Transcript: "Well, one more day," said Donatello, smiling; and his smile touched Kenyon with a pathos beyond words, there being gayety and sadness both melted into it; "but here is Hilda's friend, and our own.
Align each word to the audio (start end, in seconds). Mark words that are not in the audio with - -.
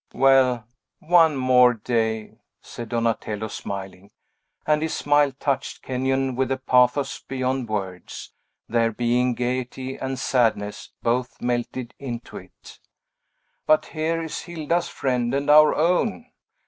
"Well, 0.15 0.65
one 0.97 1.35
more 1.37 1.75
day," 1.75 2.39
said 2.59 2.89
Donatello, 2.89 3.49
smiling; 3.49 4.09
and 4.65 4.81
his 4.81 4.95
smile 4.95 5.31
touched 5.39 5.83
Kenyon 5.83 6.35
with 6.35 6.51
a 6.51 6.57
pathos 6.57 7.19
beyond 7.19 7.69
words, 7.69 8.33
there 8.67 8.91
being 8.91 9.35
gayety 9.35 9.97
and 9.97 10.17
sadness 10.17 10.89
both 11.03 11.39
melted 11.39 11.93
into 11.99 12.37
it; 12.37 12.79
"but 13.67 13.85
here 13.85 14.23
is 14.23 14.39
Hilda's 14.41 14.89
friend, 14.89 15.35
and 15.35 15.51
our 15.51 15.75
own. 15.75 16.25